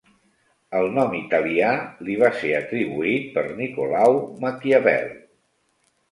[0.77, 1.73] El nom italià
[2.07, 5.13] li va ser atribuït per Nicolau Maquiavel.